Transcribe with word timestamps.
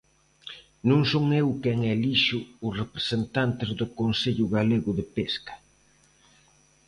Non 0.89 1.01
son 1.11 1.25
eu 1.43 1.47
quen 1.63 1.79
elixo 1.93 2.39
os 2.65 2.73
representantes 2.81 3.69
do 3.79 3.85
Consello 3.99 4.45
Galego 4.55 4.91
de 4.99 5.05
Pesca. 5.15 5.53